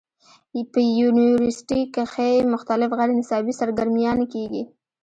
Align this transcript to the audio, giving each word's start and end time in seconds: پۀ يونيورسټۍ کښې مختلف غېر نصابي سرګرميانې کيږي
پۀ 0.71 0.81
يونيورسټۍ 0.99 1.81
کښې 1.95 2.33
مختلف 2.53 2.89
غېر 2.97 3.09
نصابي 3.19 3.53
سرګرميانې 3.61 4.25
کيږي 4.33 4.63